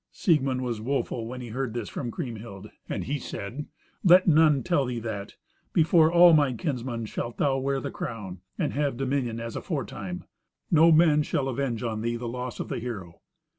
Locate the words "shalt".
7.05-7.37